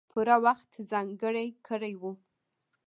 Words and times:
پوره 0.11 0.35
وخت 0.45 0.69
ځانګړی 0.91 1.47
کړی 1.67 1.93
وو. 2.01 2.11